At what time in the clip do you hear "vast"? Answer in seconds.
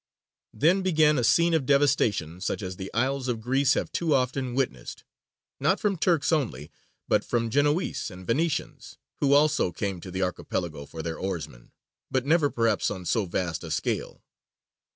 13.25-13.63